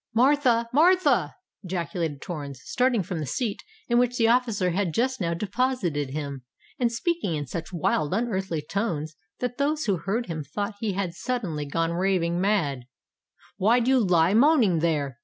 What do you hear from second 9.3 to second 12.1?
that those who heard him thought he had suddenly gone